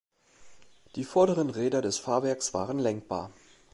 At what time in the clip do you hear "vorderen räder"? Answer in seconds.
1.05-1.83